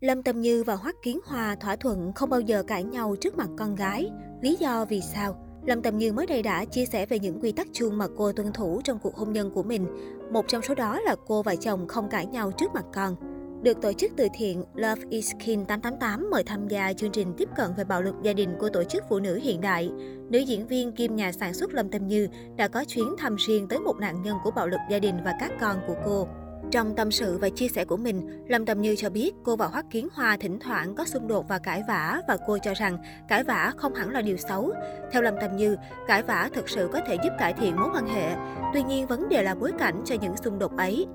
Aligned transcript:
Lâm 0.00 0.22
Tâm 0.22 0.40
Như 0.40 0.64
và 0.64 0.74
Hoắc 0.74 0.94
Kiến 1.02 1.20
Hòa 1.24 1.56
thỏa 1.60 1.76
thuận 1.76 2.12
không 2.12 2.30
bao 2.30 2.40
giờ 2.40 2.62
cãi 2.62 2.84
nhau 2.84 3.16
trước 3.20 3.36
mặt 3.36 3.48
con 3.58 3.74
gái. 3.74 4.10
Lý 4.42 4.56
do 4.60 4.84
vì 4.84 5.00
sao? 5.00 5.46
Lâm 5.66 5.82
Tâm 5.82 5.98
Như 5.98 6.12
mới 6.12 6.26
đây 6.26 6.42
đã 6.42 6.64
chia 6.64 6.84
sẻ 6.86 7.06
về 7.06 7.18
những 7.18 7.40
quy 7.40 7.52
tắc 7.52 7.66
chuông 7.72 7.98
mà 7.98 8.06
cô 8.16 8.32
tuân 8.32 8.52
thủ 8.52 8.80
trong 8.84 8.98
cuộc 8.98 9.16
hôn 9.16 9.32
nhân 9.32 9.50
của 9.50 9.62
mình. 9.62 9.86
Một 10.32 10.48
trong 10.48 10.62
số 10.62 10.74
đó 10.74 11.00
là 11.00 11.16
cô 11.26 11.42
và 11.42 11.56
chồng 11.56 11.88
không 11.88 12.08
cãi 12.08 12.26
nhau 12.26 12.52
trước 12.52 12.70
mặt 12.74 12.84
con. 12.94 13.16
Được 13.62 13.80
tổ 13.82 13.92
chức 13.92 14.12
từ 14.16 14.28
thiện, 14.34 14.64
Love 14.74 15.02
is 15.10 15.32
King 15.44 15.64
888 15.64 16.30
mời 16.30 16.44
tham 16.44 16.68
gia 16.68 16.92
chương 16.92 17.12
trình 17.12 17.34
tiếp 17.36 17.48
cận 17.56 17.70
về 17.76 17.84
bạo 17.84 18.02
lực 18.02 18.14
gia 18.22 18.32
đình 18.32 18.50
của 18.60 18.68
tổ 18.68 18.84
chức 18.84 19.04
phụ 19.08 19.18
nữ 19.20 19.40
hiện 19.42 19.60
đại. 19.60 19.90
Nữ 20.30 20.38
diễn 20.38 20.66
viên 20.66 20.92
kim 20.92 21.16
nhà 21.16 21.32
sản 21.32 21.54
xuất 21.54 21.74
Lâm 21.74 21.90
Tâm 21.90 22.06
Như 22.06 22.28
đã 22.56 22.68
có 22.68 22.84
chuyến 22.84 23.14
thăm 23.18 23.36
riêng 23.36 23.68
tới 23.68 23.78
một 23.78 23.96
nạn 23.96 24.22
nhân 24.22 24.36
của 24.44 24.50
bạo 24.50 24.68
lực 24.68 24.80
gia 24.90 24.98
đình 24.98 25.14
và 25.24 25.34
các 25.40 25.52
con 25.60 25.76
của 25.86 25.96
cô. 26.04 26.28
Trong 26.70 26.96
tâm 26.96 27.10
sự 27.10 27.38
và 27.38 27.48
chia 27.48 27.68
sẻ 27.68 27.84
của 27.84 27.96
mình, 27.96 28.44
Lâm 28.48 28.66
Tâm 28.66 28.80
Như 28.80 28.96
cho 28.96 29.10
biết 29.10 29.32
cô 29.44 29.56
và 29.56 29.66
Hoắc 29.66 29.84
Kiến 29.90 30.08
Hoa 30.12 30.36
thỉnh 30.40 30.58
thoảng 30.60 30.94
có 30.94 31.04
xung 31.04 31.28
đột 31.28 31.48
và 31.48 31.58
cãi 31.58 31.82
vã 31.88 32.20
và 32.28 32.36
cô 32.46 32.58
cho 32.58 32.74
rằng 32.74 32.98
cãi 33.28 33.44
vã 33.44 33.72
không 33.76 33.94
hẳn 33.94 34.10
là 34.10 34.22
điều 34.22 34.36
xấu. 34.36 34.72
Theo 35.12 35.22
Lâm 35.22 35.34
Tâm 35.40 35.56
Như, 35.56 35.76
cãi 36.06 36.22
vã 36.22 36.50
thực 36.52 36.68
sự 36.68 36.88
có 36.92 37.00
thể 37.06 37.14
giúp 37.24 37.30
cải 37.38 37.52
thiện 37.52 37.76
mối 37.76 37.88
quan 37.94 38.06
hệ. 38.06 38.36
Tuy 38.74 38.82
nhiên, 38.82 39.06
vấn 39.06 39.28
đề 39.28 39.42
là 39.42 39.54
bối 39.54 39.72
cảnh 39.78 40.02
cho 40.04 40.14
những 40.20 40.36
xung 40.36 40.58
đột 40.58 40.76
ấy. 40.76 41.06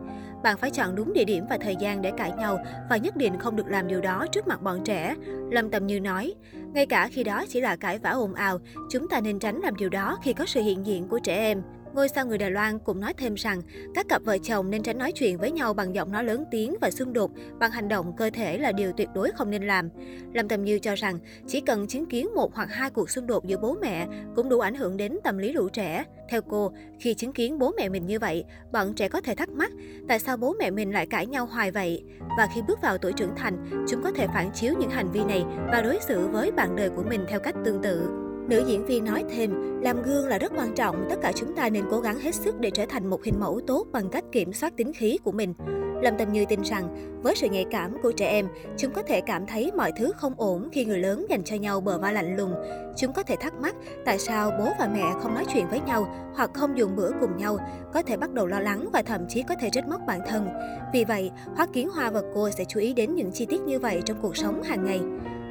Bạn 0.43 0.57
phải 0.57 0.71
chọn 0.71 0.95
đúng 0.95 1.13
địa 1.13 1.23
điểm 1.23 1.45
và 1.49 1.57
thời 1.57 1.75
gian 1.75 2.01
để 2.01 2.11
cãi 2.17 2.31
nhau 2.37 2.59
và 2.89 2.97
nhất 2.97 3.15
định 3.15 3.39
không 3.39 3.55
được 3.55 3.67
làm 3.67 3.87
điều 3.87 4.01
đó 4.01 4.25
trước 4.31 4.47
mặt 4.47 4.61
bọn 4.61 4.83
trẻ. 4.83 5.15
Lâm 5.51 5.69
Tâm 5.69 5.87
Như 5.87 5.99
nói, 5.99 6.33
ngay 6.73 6.85
cả 6.85 7.09
khi 7.11 7.23
đó 7.23 7.43
chỉ 7.49 7.61
là 7.61 7.75
cãi 7.75 7.99
vã 7.99 8.09
ồn 8.09 8.33
ào, 8.33 8.59
chúng 8.89 9.07
ta 9.07 9.21
nên 9.21 9.39
tránh 9.39 9.59
làm 9.61 9.75
điều 9.75 9.89
đó 9.89 10.17
khi 10.23 10.33
có 10.33 10.45
sự 10.45 10.61
hiện 10.61 10.85
diện 10.85 11.07
của 11.07 11.19
trẻ 11.19 11.35
em. 11.35 11.61
Ngôi 11.95 12.09
sao 12.09 12.25
người 12.25 12.37
Đài 12.37 12.51
Loan 12.51 12.79
cũng 12.79 12.99
nói 12.99 13.13
thêm 13.13 13.35
rằng 13.35 13.61
các 13.93 14.07
cặp 14.09 14.23
vợ 14.23 14.37
chồng 14.37 14.69
nên 14.69 14.83
tránh 14.83 14.97
nói 14.97 15.11
chuyện 15.11 15.37
với 15.37 15.51
nhau 15.51 15.73
bằng 15.73 15.95
giọng 15.95 16.11
nói 16.11 16.23
lớn 16.23 16.45
tiếng 16.51 16.75
và 16.81 16.91
xung 16.91 17.13
đột 17.13 17.31
bằng 17.59 17.71
hành 17.71 17.87
động 17.87 18.13
cơ 18.17 18.29
thể 18.33 18.57
là 18.57 18.71
điều 18.71 18.91
tuyệt 18.97 19.09
đối 19.15 19.31
không 19.31 19.49
nên 19.49 19.63
làm. 19.63 19.89
Lâm 20.33 20.47
Tầm 20.47 20.63
Như 20.63 20.79
cho 20.79 20.95
rằng 20.95 21.19
chỉ 21.47 21.61
cần 21.61 21.87
chứng 21.87 22.05
kiến 22.05 22.27
một 22.35 22.55
hoặc 22.55 22.69
hai 22.71 22.89
cuộc 22.89 23.09
xung 23.09 23.27
đột 23.27 23.45
giữa 23.45 23.57
bố 23.57 23.77
mẹ 23.81 24.07
cũng 24.35 24.49
đủ 24.49 24.59
ảnh 24.59 24.75
hưởng 24.75 24.97
đến 24.97 25.17
tâm 25.23 25.37
lý 25.37 25.53
lũ 25.53 25.69
trẻ. 25.69 26.03
Theo 26.29 26.41
cô, 26.41 26.71
khi 26.99 27.13
chứng 27.13 27.33
kiến 27.33 27.59
bố 27.59 27.71
mẹ 27.77 27.89
mình 27.89 28.05
như 28.05 28.19
vậy, 28.19 28.43
bọn 28.71 28.93
trẻ 28.93 29.09
có 29.09 29.21
thể 29.21 29.35
thắc 29.35 29.49
mắc 29.49 29.71
tại 30.07 30.19
sao 30.19 30.37
bố 30.37 30.55
mẹ 30.59 30.71
mình 30.71 30.93
lại 30.93 31.05
cãi 31.05 31.25
nhau 31.25 31.45
hoài 31.45 31.71
vậy. 31.71 32.03
Và 32.37 32.47
khi 32.55 32.61
bước 32.67 32.81
vào 32.81 32.97
tuổi 32.97 33.13
trưởng 33.13 33.35
thành, 33.35 33.85
chúng 33.89 34.03
có 34.03 34.11
thể 34.11 34.27
phản 34.27 34.51
chiếu 34.53 34.73
những 34.79 34.89
hành 34.89 35.11
vi 35.11 35.23
này 35.23 35.43
và 35.71 35.81
đối 35.81 35.99
xử 36.07 36.27
với 36.27 36.51
bạn 36.51 36.75
đời 36.75 36.89
của 36.89 37.03
mình 37.03 37.25
theo 37.27 37.39
cách 37.39 37.55
tương 37.65 37.81
tự. 37.81 38.24
Nữ 38.49 38.63
diễn 38.67 38.85
viên 38.85 39.05
nói 39.05 39.23
thêm, 39.29 39.81
làm 39.81 40.01
gương 40.03 40.27
là 40.27 40.37
rất 40.37 40.51
quan 40.57 40.75
trọng, 40.75 41.07
tất 41.09 41.15
cả 41.21 41.31
chúng 41.35 41.55
ta 41.55 41.69
nên 41.69 41.83
cố 41.91 41.99
gắng 41.99 42.19
hết 42.19 42.35
sức 42.35 42.59
để 42.59 42.69
trở 42.69 42.85
thành 42.85 43.09
một 43.09 43.23
hình 43.23 43.39
mẫu 43.39 43.61
tốt 43.67 43.87
bằng 43.91 44.09
cách 44.09 44.23
kiểm 44.31 44.53
soát 44.53 44.73
tính 44.77 44.93
khí 44.93 45.17
của 45.23 45.31
mình. 45.31 45.53
Lâm 46.01 46.17
Tâm 46.17 46.33
Như 46.33 46.45
tin 46.45 46.61
rằng, 46.61 46.95
với 47.23 47.35
sự 47.35 47.47
nhạy 47.47 47.65
cảm 47.71 47.97
của 48.03 48.11
trẻ 48.11 48.29
em, 48.29 48.47
chúng 48.77 48.91
có 48.91 49.01
thể 49.01 49.21
cảm 49.21 49.45
thấy 49.45 49.71
mọi 49.77 49.91
thứ 49.97 50.11
không 50.15 50.33
ổn 50.37 50.69
khi 50.71 50.85
người 50.85 50.99
lớn 50.99 51.25
dành 51.29 51.43
cho 51.43 51.55
nhau 51.55 51.81
bờ 51.81 51.99
vai 51.99 52.13
lạnh 52.13 52.37
lùng. 52.37 52.53
Chúng 52.97 53.13
có 53.13 53.23
thể 53.23 53.35
thắc 53.35 53.53
mắc 53.61 53.75
tại 54.05 54.19
sao 54.19 54.51
bố 54.59 54.69
và 54.79 54.89
mẹ 54.93 55.13
không 55.21 55.33
nói 55.33 55.45
chuyện 55.53 55.67
với 55.69 55.79
nhau 55.79 56.15
hoặc 56.35 56.51
không 56.53 56.77
dùng 56.77 56.95
bữa 56.95 57.11
cùng 57.21 57.37
nhau, 57.37 57.57
có 57.93 58.01
thể 58.01 58.17
bắt 58.17 58.33
đầu 58.33 58.47
lo 58.47 58.59
lắng 58.59 58.89
và 58.93 59.01
thậm 59.01 59.25
chí 59.29 59.43
có 59.49 59.55
thể 59.59 59.69
trách 59.71 59.87
móc 59.87 60.01
bản 60.07 60.19
thân. 60.27 60.47
Vì 60.93 61.03
vậy, 61.03 61.31
Hoắc 61.55 61.69
Kiến 61.73 61.89
Hoa 61.89 62.09
và 62.09 62.21
cô 62.33 62.49
sẽ 62.49 62.65
chú 62.65 62.79
ý 62.79 62.93
đến 62.93 63.15
những 63.15 63.31
chi 63.31 63.45
tiết 63.45 63.61
như 63.61 63.79
vậy 63.79 64.01
trong 64.05 64.17
cuộc 64.21 64.37
sống 64.37 64.63
hàng 64.63 64.85
ngày. 64.85 65.01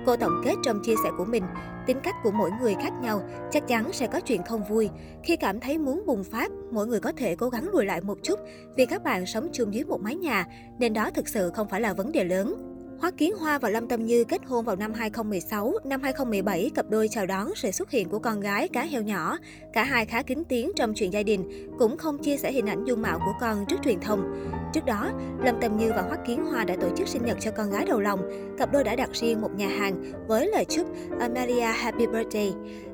Cô 0.07 0.17
tổng 0.17 0.43
kết 0.45 0.55
trong 0.63 0.81
chia 0.83 0.95
sẻ 1.05 1.11
của 1.19 1.25
mình, 1.25 1.45
tính 1.87 2.01
cách 2.03 2.15
của 2.23 2.31
mỗi 2.31 2.51
người 2.61 2.75
khác 2.83 2.93
nhau, 3.03 3.23
chắc 3.51 3.69
chắn 3.69 3.93
sẽ 3.93 4.07
có 4.07 4.21
chuyện 4.21 4.43
không 4.43 4.65
vui. 4.65 4.91
Khi 5.23 5.37
cảm 5.37 5.61
thấy 5.61 5.79
muốn 5.79 6.07
bùng 6.07 6.25
phát, 6.25 6.51
mỗi 6.73 6.87
người 6.87 7.01
có 7.01 7.13
thể 7.17 7.37
cố 7.37 7.49
gắng 7.49 7.69
lùi 7.73 7.85
lại 7.85 8.01
một 8.01 8.19
chút 8.23 8.39
vì 8.77 8.87
các 8.87 9.03
bạn 9.03 9.27
sống 9.27 9.49
chung 9.53 9.75
dưới 9.75 9.85
một 9.85 10.01
mái 10.01 10.17
nhà, 10.17 10.47
nên 10.79 10.93
đó 10.93 11.11
thực 11.11 11.29
sự 11.29 11.51
không 11.55 11.69
phải 11.69 11.81
là 11.81 11.93
vấn 11.93 12.13
đề 12.13 12.25
lớn. 12.25 12.74
Hoắc 13.01 13.17
Kiến 13.17 13.35
Hoa 13.37 13.59
và 13.59 13.69
Lâm 13.69 13.89
Tâm 13.89 14.07
Như 14.07 14.25
kết 14.25 14.41
hôn 14.47 14.65
vào 14.65 14.77
năm 14.77 14.93
2016, 14.95 15.73
năm 15.85 16.03
2017 16.03 16.71
cặp 16.75 16.91
đôi 16.91 17.09
chào 17.09 17.27
đón 17.27 17.55
sự 17.55 17.71
xuất 17.71 17.91
hiện 17.91 18.09
của 18.09 18.19
con 18.19 18.41
gái 18.41 18.69
cá 18.69 18.83
heo 18.83 19.03
nhỏ. 19.03 19.39
Cả 19.73 19.85
hai 19.85 20.07
khá 20.07 20.23
kín 20.23 20.43
tiếng 20.49 20.73
trong 20.77 20.95
chuyện 20.95 21.13
gia 21.13 21.23
đình, 21.23 21.71
cũng 21.79 21.99
không 21.99 22.19
chia 22.19 22.37
sẻ 22.37 22.53
hình 22.53 22.67
ảnh 22.67 22.85
dung 22.85 23.03
mạo 23.03 23.19
của 23.19 23.33
con 23.41 23.65
trước 23.69 23.77
truyền 23.85 24.01
thông. 24.01 24.51
Trước 24.73 24.85
đó, 24.85 25.11
Lâm 25.45 25.61
Tâm 25.61 25.77
Như 25.77 25.91
và 25.91 26.03
Hoắc 26.03 26.27
Kiến 26.27 26.45
Hoa 26.45 26.65
đã 26.65 26.77
tổ 26.81 26.89
chức 26.97 27.09
sinh 27.09 27.25
nhật 27.25 27.37
cho 27.41 27.51
con 27.51 27.71
gái 27.71 27.85
đầu 27.87 28.01
lòng. 28.01 28.21
Cặp 28.59 28.73
đôi 28.73 28.85
đã 28.85 28.97
đặt 28.97 29.11
riêng 29.13 29.41
một 29.41 29.51
nhà 29.57 29.69
hàng 29.69 30.13
với 30.27 30.47
lời 30.47 30.65
chúc 30.65 30.87
Amelia 31.21 31.61
Happy 31.61 32.07
Birthday. 32.07 32.53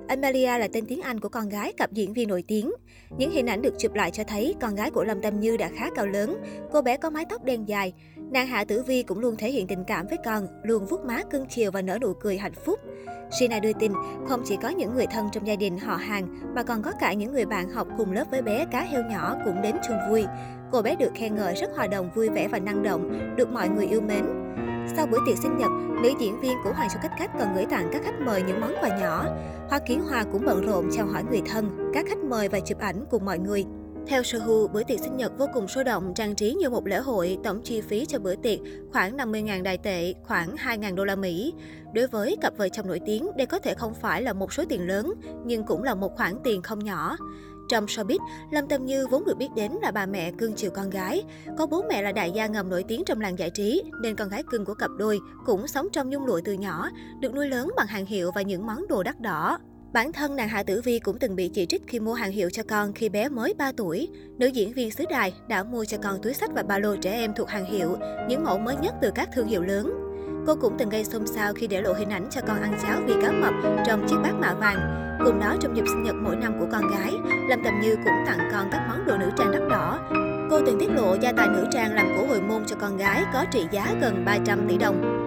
Amelia 0.09 0.59
là 0.59 0.69
tên 0.73 0.87
tiếng 0.87 1.03
Anh 1.03 1.21
của 1.21 1.29
con 1.29 1.49
gái 1.49 1.73
cặp 1.73 1.93
diễn 1.93 2.13
viên 2.13 2.29
nổi 2.29 2.45
tiếng. 2.49 2.73
Những 3.19 3.31
hình 3.31 3.47
ảnh 3.47 3.63
được 3.63 3.75
chụp 3.79 3.95
lại 3.95 4.11
cho 4.11 4.25
thấy 4.25 4.55
con 4.61 4.75
gái 4.75 4.91
của 4.91 5.05
Lâm 5.05 5.23
Tâm 5.23 5.41
Như 5.41 5.57
đã 5.57 5.71
khá 5.77 5.91
cao 5.95 6.07
lớn. 6.07 6.37
Cô 6.73 6.83
bé 6.83 6.97
có 6.97 7.11
mái 7.11 7.25
tóc 7.31 7.45
đen 7.45 7.69
dài. 7.69 7.93
Nàng 8.33 8.47
Hạ 8.47 8.65
Tử 8.65 8.83
Vi 8.83 9.03
cũng 9.03 9.19
luôn 9.19 9.37
thể 9.37 9.51
hiện 9.51 9.67
tình 9.67 9.85
cảm 9.85 10.07
với 10.07 10.19
con, 10.25 10.47
luôn 10.63 10.87
vuốt 10.87 11.05
má 11.05 11.23
cưng 11.31 11.47
chiều 11.47 11.71
và 11.71 11.83
nở 11.83 11.99
nụ 11.99 12.13
cười 12.15 12.39
hạnh 12.39 12.53
phúc. 12.65 12.79
Sina 13.39 13.59
đưa 13.59 13.73
tin, 13.73 13.93
không 14.29 14.43
chỉ 14.45 14.57
có 14.63 14.69
những 14.69 14.95
người 14.95 15.07
thân 15.07 15.29
trong 15.33 15.47
gia 15.47 15.57
đình 15.57 15.79
họ 15.79 15.97
hàng, 15.97 16.55
mà 16.55 16.63
còn 16.63 16.83
có 16.83 16.93
cả 17.01 17.13
những 17.13 17.33
người 17.33 17.47
bạn 17.47 17.71
học 17.71 17.89
cùng 17.99 18.13
lớp 18.13 18.25
với 18.31 18.43
bé 18.43 18.67
cá 18.71 18.83
heo 18.83 19.03
nhỏ 19.11 19.37
cũng 19.45 19.63
đến 19.63 19.77
chung 19.89 19.97
vui. 20.11 20.25
Cô 20.73 20.83
bé 20.83 20.97
được 20.97 21.11
khen 21.15 21.37
ngợi 21.37 21.55
rất 21.55 21.71
hòa 21.77 21.87
đồng, 21.87 22.11
vui 22.15 22.29
vẻ 22.29 22.49
và 22.49 22.59
năng 22.59 22.83
động, 22.83 23.35
được 23.37 23.53
mọi 23.53 23.69
người 23.69 23.87
yêu 23.87 24.01
mến. 24.01 24.25
Sau 24.97 25.07
buổi 25.07 25.21
tiệc 25.27 25.39
sinh 25.39 25.57
nhật, 25.59 25.71
nữ 26.03 26.11
diễn 26.21 26.41
viên 26.41 26.57
của 26.65 26.73
Hoàng 26.73 26.89
Su 26.91 26.97
Cách 27.03 27.13
Cách 27.19 27.31
còn 27.39 27.55
gửi 27.55 27.67
tặng 27.71 27.91
các 27.93 28.03
khách 28.05 28.21
mời 28.21 28.43
những 28.43 28.61
món 28.61 28.75
quà 28.81 28.99
nhỏ. 29.01 29.27
Hoa 29.69 29.79
Kiến 29.79 30.01
Hoa 30.01 30.25
cũng 30.33 30.45
bận 30.47 30.67
rộn 30.67 30.89
chào 30.93 31.07
hỏi 31.07 31.23
người 31.31 31.43
thân, 31.47 31.91
các 31.95 32.07
khách 32.09 32.19
mời 32.19 32.49
và 32.49 32.61
chụp 32.61 32.79
ảnh 32.79 33.05
cùng 33.11 33.25
mọi 33.25 33.39
người. 33.39 33.65
Theo 34.11 34.23
Sohu, 34.23 34.69
bữa 34.69 34.83
tiệc 34.83 35.01
sinh 35.01 35.17
nhật 35.17 35.39
vô 35.39 35.47
cùng 35.55 35.69
sôi 35.69 35.85
động, 35.85 36.15
trang 36.15 36.35
trí 36.35 36.55
như 36.55 36.71
một 36.71 36.87
lễ 36.87 36.99
hội, 36.99 37.39
tổng 37.45 37.63
chi 37.63 37.81
phí 37.81 38.07
cho 38.07 38.19
bữa 38.19 38.35
tiệc 38.35 38.59
khoảng 38.93 39.17
50.000 39.17 39.63
đài 39.63 39.79
tệ, 39.79 40.15
khoảng 40.23 40.57
2.000 40.57 40.95
đô 40.95 41.05
la 41.05 41.17
Mỹ. 41.17 41.55
Đối 41.95 42.07
với 42.07 42.37
cặp 42.41 42.57
vợ 42.57 42.69
chồng 42.69 42.87
nổi 42.87 43.01
tiếng, 43.07 43.37
đây 43.37 43.47
có 43.47 43.59
thể 43.59 43.75
không 43.75 43.95
phải 43.95 44.23
là 44.23 44.33
một 44.33 44.53
số 44.53 44.65
tiền 44.69 44.87
lớn, 44.89 45.15
nhưng 45.45 45.65
cũng 45.65 45.83
là 45.83 45.95
một 45.95 46.17
khoản 46.17 46.35
tiền 46.45 46.63
không 46.63 46.85
nhỏ. 46.85 47.17
Trong 47.69 47.87
showbiz, 47.87 48.19
Lâm 48.53 48.69
Tâm 48.69 48.87
Như 48.87 49.07
vốn 49.07 49.25
được 49.25 49.37
biết 49.37 49.49
đến 49.57 49.73
là 49.83 49.91
bà 49.91 50.07
mẹ 50.07 50.33
cưng 50.33 50.55
chiều 50.55 50.71
con 50.71 50.91
gái. 50.91 51.23
Có 51.59 51.67
bố 51.67 51.83
mẹ 51.89 52.03
là 52.03 52.13
đại 52.13 52.31
gia 52.31 52.47
ngầm 52.47 52.69
nổi 52.69 52.85
tiếng 52.89 53.03
trong 53.07 53.21
làng 53.21 53.39
giải 53.39 53.51
trí, 53.51 53.83
nên 54.03 54.17
con 54.17 54.29
gái 54.29 54.43
cưng 54.51 54.65
của 54.65 54.75
cặp 54.75 54.91
đôi 54.99 55.21
cũng 55.47 55.67
sống 55.67 55.89
trong 55.93 56.11
nhung 56.11 56.27
lụa 56.27 56.41
từ 56.45 56.53
nhỏ, 56.53 56.91
được 57.21 57.35
nuôi 57.35 57.49
lớn 57.49 57.71
bằng 57.77 57.87
hàng 57.87 58.07
hiệu 58.07 58.31
và 58.35 58.43
những 58.43 58.67
món 58.67 58.89
đồ 58.89 59.03
đắt 59.03 59.21
đỏ. 59.21 59.59
Bản 59.93 60.13
thân 60.13 60.37
nàng 60.37 60.49
Hạ 60.49 60.63
Tử 60.63 60.81
Vi 60.85 60.99
cũng 60.99 61.19
từng 61.19 61.37
bị 61.37 61.49
chỉ 61.49 61.67
trích 61.67 61.83
khi 61.87 62.01
mua 62.01 62.15
hàng 62.15 62.33
hiệu 62.33 62.51
cho 62.51 62.63
con 62.69 62.93
khi 62.93 63.09
bé 63.09 63.29
mới 63.29 63.55
3 63.59 63.73
tuổi. 63.77 64.09
Nữ 64.39 64.47
diễn 64.47 64.73
viên 64.73 64.91
xứ 64.91 65.05
đài 65.11 65.33
đã 65.49 65.63
mua 65.63 65.85
cho 65.85 65.99
con 66.03 66.23
túi 66.23 66.35
sách 66.35 66.51
và 66.55 66.63
ba 66.63 66.79
lô 66.79 66.97
trẻ 66.97 67.13
em 67.13 67.33
thuộc 67.37 67.49
hàng 67.49 67.65
hiệu, 67.65 67.97
những 68.29 68.45
mẫu 68.45 68.59
mới 68.59 68.77
nhất 68.83 68.95
từ 69.03 69.11
các 69.15 69.29
thương 69.35 69.47
hiệu 69.47 69.63
lớn. 69.63 69.93
Cô 70.47 70.57
cũng 70.57 70.77
từng 70.79 70.89
gây 70.89 71.05
xôn 71.05 71.27
xao 71.27 71.53
khi 71.53 71.67
để 71.67 71.83
lộ 71.83 71.93
hình 71.93 72.11
ảnh 72.11 72.29
cho 72.31 72.41
con 72.47 72.63
ăn 72.63 72.79
cháo 72.83 73.01
vì 73.07 73.15
cá 73.23 73.33
mập 73.33 73.55
trong 73.87 74.07
chiếc 74.09 74.17
bát 74.23 74.33
mạ 74.41 74.55
vàng. 74.55 74.79
Cùng 75.25 75.41
đó, 75.41 75.57
trong 75.61 75.77
dịp 75.77 75.85
sinh 75.87 76.03
nhật 76.03 76.15
mỗi 76.15 76.37
năm 76.37 76.57
của 76.61 76.67
con 76.73 76.91
gái, 76.91 77.13
Lâm 77.49 77.61
Tầm 77.65 77.81
Như 77.83 77.97
cũng 77.97 78.25
tặng 78.27 78.49
con 78.53 78.69
các 78.73 78.87
món 78.89 79.07
đồ 79.07 79.17
nữ 79.17 79.31
trang 79.39 79.53
đắt 79.53 79.63
đỏ. 79.71 79.99
Cô 80.51 80.61
từng 80.67 80.77
tiết 80.81 80.89
lộ 80.97 81.17
gia 81.23 81.33
tài 81.33 81.49
nữ 81.49 81.67
trang 81.73 81.95
làm 81.95 82.07
cổ 82.17 82.27
hồi 82.27 82.41
môn 82.41 82.65
cho 82.67 82.77
con 82.81 82.97
gái 82.97 83.25
có 83.33 83.45
trị 83.53 83.67
giá 83.71 83.95
gần 84.01 84.25
300 84.25 84.67
tỷ 84.69 84.79
đồng. 84.79 85.27